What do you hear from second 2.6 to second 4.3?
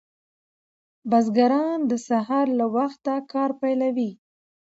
وخته کار پیلوي.